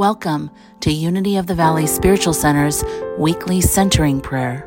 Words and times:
Welcome 0.00 0.50
to 0.80 0.90
Unity 0.90 1.36
of 1.36 1.46
the 1.46 1.54
Valley 1.54 1.86
Spiritual 1.86 2.32
Center's 2.32 2.82
weekly 3.18 3.60
centering 3.60 4.22
prayer. 4.22 4.66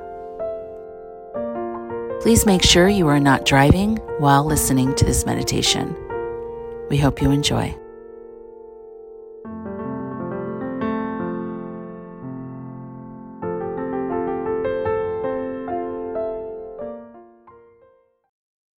Please 2.21 2.45
make 2.45 2.61
sure 2.61 2.87
you 2.87 3.07
are 3.07 3.19
not 3.19 3.43
driving 3.43 3.95
while 4.19 4.45
listening 4.45 4.93
to 4.93 5.03
this 5.03 5.25
meditation. 5.25 5.95
We 6.91 6.97
hope 6.97 7.19
you 7.19 7.31
enjoy. 7.31 7.75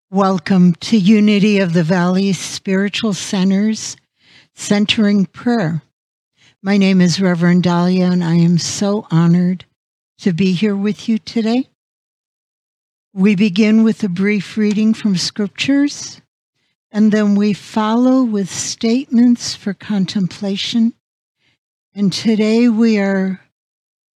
Welcome 0.08 0.74
to 0.76 0.96
Unity 0.96 1.58
of 1.58 1.72
the 1.72 1.82
Valley 1.82 2.32
Spiritual 2.32 3.12
Centers 3.12 3.96
Centering 4.54 5.26
Prayer. 5.26 5.82
My 6.66 6.78
name 6.78 7.02
is 7.02 7.20
Reverend 7.20 7.62
Dalia, 7.62 8.10
and 8.10 8.24
I 8.24 8.36
am 8.36 8.56
so 8.56 9.06
honored 9.10 9.66
to 10.20 10.32
be 10.32 10.52
here 10.52 10.74
with 10.74 11.10
you 11.10 11.18
today. 11.18 11.68
We 13.12 13.36
begin 13.36 13.84
with 13.84 14.02
a 14.02 14.08
brief 14.08 14.56
reading 14.56 14.94
from 14.94 15.18
scriptures, 15.18 16.22
and 16.90 17.12
then 17.12 17.34
we 17.34 17.52
follow 17.52 18.22
with 18.22 18.48
statements 18.48 19.54
for 19.54 19.74
contemplation. 19.74 20.94
And 21.94 22.10
today 22.10 22.70
we 22.70 22.98
are 22.98 23.42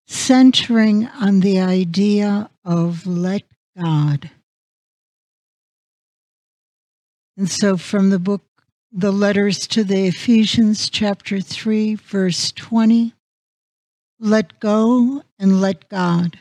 centering 0.06 1.06
on 1.06 1.40
the 1.40 1.60
idea 1.60 2.48
of 2.64 3.06
let 3.06 3.42
God. 3.76 4.30
And 7.36 7.50
so 7.50 7.76
from 7.76 8.08
the 8.08 8.18
book, 8.18 8.40
the 8.92 9.12
letters 9.12 9.66
to 9.68 9.84
the 9.84 10.06
Ephesians, 10.06 10.88
chapter 10.88 11.40
3, 11.40 11.94
verse 11.96 12.52
20, 12.52 13.14
let 14.18 14.58
go 14.60 15.22
and 15.38 15.60
let 15.60 15.88
God. 15.88 16.38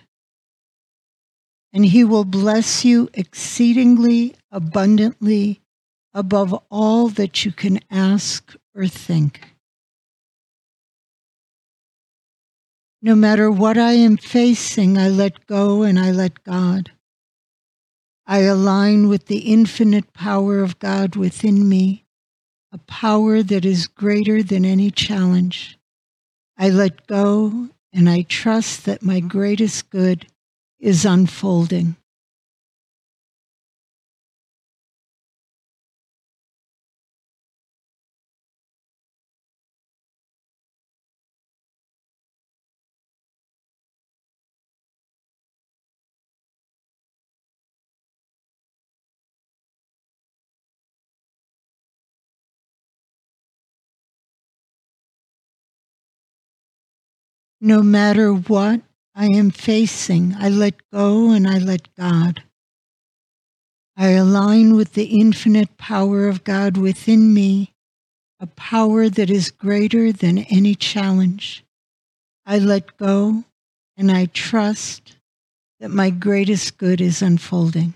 And 1.74 1.86
he 1.86 2.04
will 2.04 2.24
bless 2.24 2.86
you 2.86 3.10
exceedingly 3.14 4.36
abundantly 4.52 5.62
above 6.14 6.60
all 6.72 7.10
that 7.10 7.46
you 7.46 7.52
can 7.52 7.80
ask 7.92 8.56
or 8.74 8.88
think. 8.88 9.56
No 13.02 13.14
matter 13.14 13.52
what 13.52 13.78
I 13.78 13.92
am 13.92 14.18
facing, 14.18 14.98
I 14.98 15.10
let 15.10 15.46
go 15.46 15.84
and 15.84 16.00
I 16.00 16.12
let 16.12 16.44
God. 16.44 16.92
I 18.26 18.40
align 18.40 19.08
with 19.08 19.28
the 19.28 19.40
infinite 19.40 20.14
power 20.14 20.60
of 20.60 20.80
God 20.80 21.16
within 21.16 21.70
me, 21.70 22.07
a 22.72 22.78
power 22.80 23.42
that 23.42 23.66
is 23.66 23.88
greater 23.88 24.44
than 24.44 24.66
any 24.66 24.92
challenge. 24.92 25.78
I 26.58 26.70
let 26.70 27.08
go 27.08 27.70
and 27.94 28.10
I 28.10 28.24
trust 28.24 28.86
that 28.86 29.02
my 29.02 29.20
greatest 29.20 29.90
good 29.90 30.28
is 30.80 31.06
unfolding. 31.06 31.96
No 57.60 57.82
matter 57.82 58.32
what 58.34 58.82
I 59.16 59.26
am 59.26 59.50
facing, 59.50 60.36
I 60.38 60.50
let 60.50 60.76
go 60.92 61.32
and 61.32 61.48
I 61.48 61.58
let 61.58 61.94
God. 61.96 62.44
I 63.96 64.10
align 64.10 64.76
with 64.76 64.94
the 64.94 65.06
infinite 65.20 65.76
power 65.78 66.28
of 66.28 66.44
God 66.44 66.78
within 66.78 67.34
me, 67.34 67.74
a 68.40 68.46
power 68.46 69.10
that 69.10 69.32
is 69.32 69.50
greater 69.50 70.12
than 70.12 70.38
any 70.38 70.76
challenge. 70.76 71.66
I 72.46 72.60
let 72.60 72.96
go 72.98 73.44
and 73.98 74.12
I 74.12 74.26
trust 74.28 75.18
that 75.80 75.90
my 75.90 76.12
greatest 76.12 76.78
good 76.78 77.02
is 77.02 77.24
unfolding. 77.24 77.96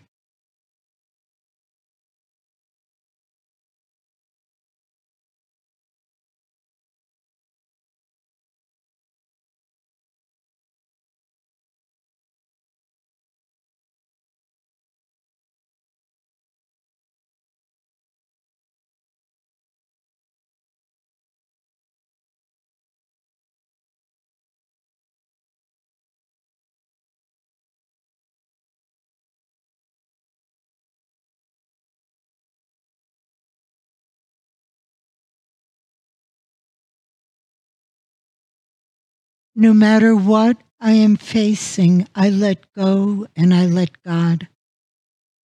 No 39.61 39.73
matter 39.75 40.15
what 40.15 40.57
I 40.79 40.93
am 40.93 41.17
facing, 41.17 42.07
I 42.15 42.31
let 42.31 42.73
go 42.73 43.27
and 43.35 43.53
I 43.53 43.67
let 43.67 44.01
God. 44.01 44.47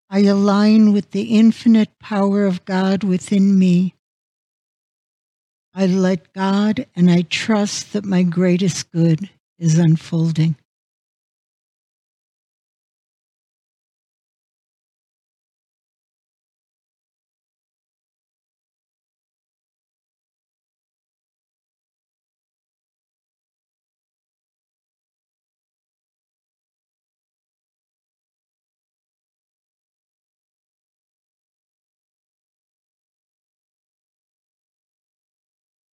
I 0.09 0.19
align 0.19 0.93
with 0.93 1.11
the 1.11 1.37
infinite 1.37 1.99
power 1.99 2.45
of 2.45 2.63
God 2.63 3.03
within 3.03 3.59
me. 3.59 3.93
I 5.73 5.87
let 5.87 6.31
God 6.31 6.87
and 6.95 7.11
I 7.11 7.23
trust 7.23 7.91
that 7.91 8.05
my 8.05 8.23
greatest 8.23 8.89
good 8.89 9.29
is 9.59 9.77
unfolding. 9.77 10.55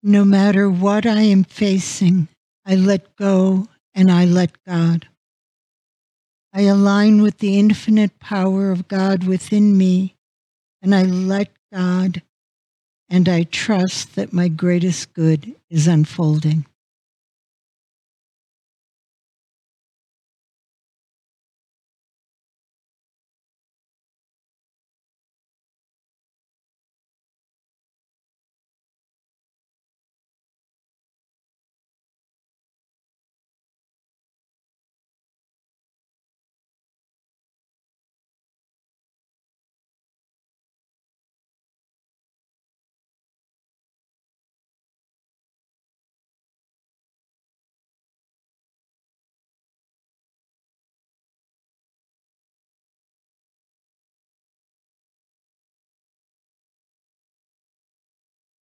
No 0.03 0.25
matter 0.25 0.67
what 0.69 1.05
I 1.05 1.21
am 1.21 1.43
facing, 1.43 2.27
I 2.65 2.73
let 2.73 3.15
go 3.15 3.67
and 3.93 4.11
I 4.11 4.25
let 4.25 4.51
God. 4.65 5.07
I 6.53 6.61
align 6.61 7.21
with 7.21 7.37
the 7.37 7.59
infinite 7.59 8.19
power 8.19 8.71
of 8.71 8.87
God 8.87 9.25
within 9.25 9.77
me, 9.77 10.15
and 10.81 10.95
I 10.95 11.03
let 11.03 11.49
God, 11.71 12.23
and 13.09 13.29
I 13.29 13.43
trust 13.43 14.15
that 14.15 14.33
my 14.33 14.47
greatest 14.47 15.13
good 15.13 15.55
is 15.69 15.87
unfolding. 15.87 16.65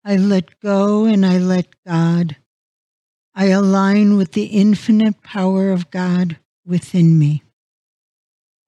I 0.09 0.17
let 0.17 0.59
go 0.61 1.05
and 1.05 1.27
I 1.27 1.37
let 1.37 1.67
God. 1.87 2.37
I 3.35 3.49
align 3.49 4.17
with 4.17 4.33
the 4.33 4.47
infinite 4.47 5.23
power 5.23 5.71
of 5.71 5.91
God 5.91 6.39
within 6.65 7.19
me. 7.19 7.43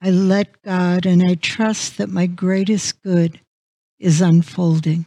I 0.02 0.10
let 0.10 0.60
God 0.60 1.06
and 1.06 1.22
I 1.22 1.36
trust 1.36 1.96
that 1.96 2.10
my 2.10 2.26
greatest 2.26 3.02
good 3.02 3.40
is 3.98 4.20
unfolding. 4.20 5.06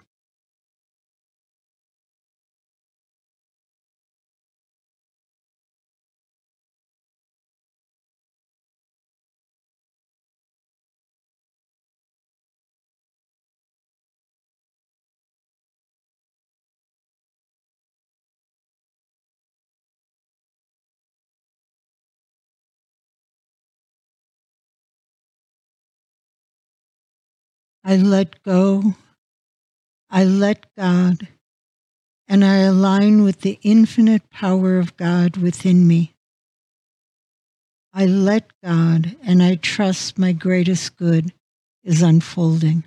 I 27.83 27.97
let 27.97 28.41
go. 28.44 28.95
I 30.09 30.24
let 30.24 30.68
God, 30.77 31.27
and 32.27 32.45
I 32.45 32.57
align 32.57 33.24
with 33.24 33.41
the 33.41 33.59
infinite 33.63 34.30
power 34.30 34.77
of 34.77 34.95
God 34.95 35.38
within 35.38 35.88
me. 35.88 36.13
I 37.94 38.06
let 38.06 38.51
God, 38.63 39.18
and 39.24 39.41
I 39.41 39.56
trust 39.56 40.18
my 40.18 40.31
greatest 40.31 40.95
good 40.97 41.33
is 41.83 42.01
unfolding. 42.01 42.83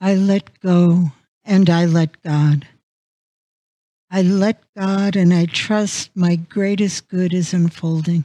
I 0.00 0.14
let 0.14 0.60
go 0.60 1.12
and 1.44 1.68
I 1.68 1.84
let 1.84 2.22
God. 2.22 2.66
I 4.10 4.22
let 4.22 4.62
God 4.74 5.14
and 5.14 5.32
I 5.32 5.44
trust 5.46 6.10
my 6.14 6.36
greatest 6.36 7.08
good 7.08 7.34
is 7.34 7.52
unfolding. 7.52 8.24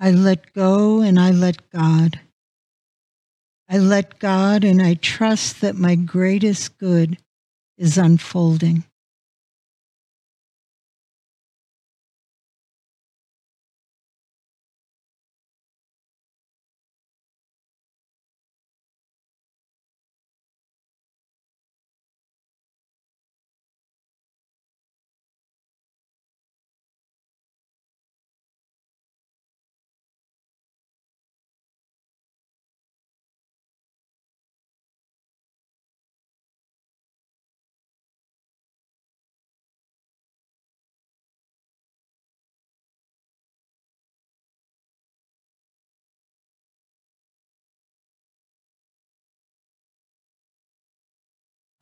I 0.00 0.10
let 0.10 0.54
go 0.54 1.02
and 1.02 1.20
I 1.20 1.30
let 1.30 1.70
God. 1.70 2.20
I 3.68 3.78
let 3.78 4.18
God 4.18 4.64
and 4.64 4.80
I 4.80 4.94
trust 4.94 5.60
that 5.60 5.76
my 5.76 5.94
greatest 5.94 6.78
good 6.78 7.18
is 7.76 7.98
unfolding. 7.98 8.84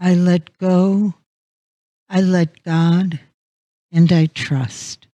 I 0.01 0.15
let 0.15 0.57
go, 0.59 1.15
I 2.09 2.21
let 2.21 2.63
God, 2.63 3.19
and 3.91 4.13
I 4.13 4.27
trust. 4.27 5.09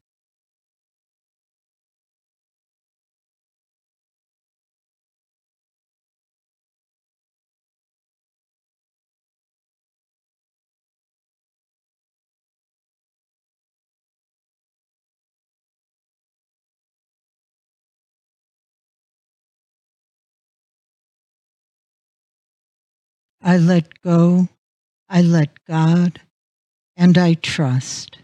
I 23.43 23.57
let 23.59 24.01
go, 24.03 24.49
I 25.09 25.23
let 25.23 25.51
God, 25.67 26.21
and 26.97 27.19
I 27.19 27.35
trust. 27.35 28.19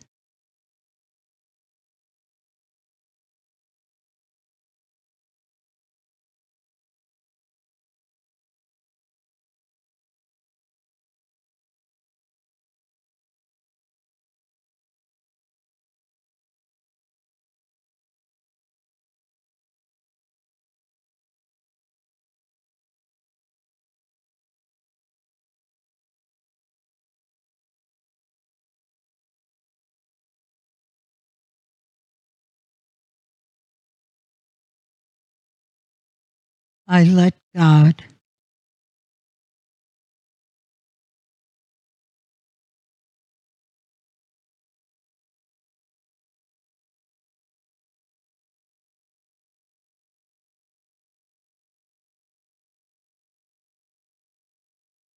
I 36.92 37.04
let 37.04 37.34
God. 37.54 38.02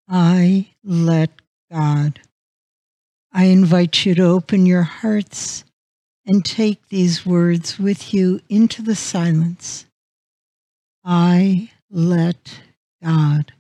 I 0.08 0.68
let 0.84 1.32
God. 1.72 2.20
I 3.34 3.46
invite 3.46 4.06
you 4.06 4.14
to 4.14 4.22
open 4.26 4.68
your 4.68 4.84
hearts 4.84 5.64
and 6.24 6.46
take 6.46 6.90
these 6.90 7.26
words 7.26 7.80
with 7.80 8.14
you 8.14 8.42
into 8.48 8.84
the 8.84 8.94
silence. 8.94 9.88
I 11.06 11.72
let 11.92 12.62
God. 13.04 13.54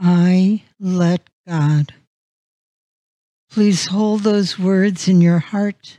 I 0.00 0.62
let 0.78 1.28
God. 1.46 1.92
Please 3.50 3.86
hold 3.86 4.22
those 4.22 4.58
words 4.58 5.08
in 5.08 5.20
your 5.20 5.40
heart 5.40 5.98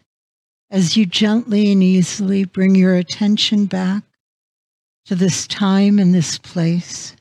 as 0.72 0.98
you 0.98 1.06
gently 1.06 1.72
and 1.72 1.84
easily 1.84 2.46
bring 2.46 2.74
your 2.74 2.96
attention 2.96 3.66
back 3.66 4.04
to 5.06 5.16
this 5.16 5.46
time 5.46 6.00
and 6.00 6.16
this 6.16 6.38
place. 6.38 7.16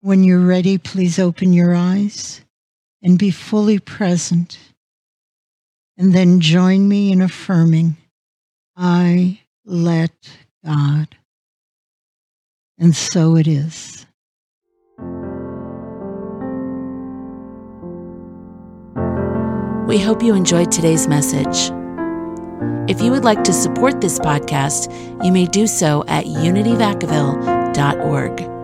When 0.00 0.24
you're 0.24 0.40
ready, 0.40 0.78
please 0.78 1.18
open 1.18 1.52
your 1.52 1.74
eyes 1.74 2.40
and 3.02 3.18
be 3.18 3.30
fully 3.30 3.78
present. 3.78 4.58
And 5.98 6.12
then 6.12 6.40
join 6.40 6.88
me 6.88 7.12
in 7.12 7.22
affirming, 7.22 7.96
I 8.76 9.40
let 9.64 10.12
God. 10.64 11.16
And 12.78 12.94
so 12.94 13.36
it 13.36 13.46
is. 13.46 14.05
We 19.86 19.98
hope 20.00 20.22
you 20.22 20.34
enjoyed 20.34 20.72
today's 20.72 21.06
message. 21.06 21.70
If 22.90 23.00
you 23.00 23.12
would 23.12 23.24
like 23.24 23.44
to 23.44 23.52
support 23.52 24.00
this 24.00 24.18
podcast, 24.18 24.90
you 25.24 25.30
may 25.30 25.46
do 25.46 25.68
so 25.68 26.02
at 26.08 26.24
unityvacaville.org. 26.24 28.55